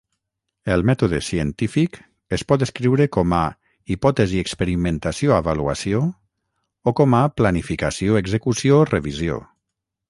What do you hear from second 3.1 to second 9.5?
com a "hipòtesi-experimentació-avaluació" o com a "planificació-execució-revisió".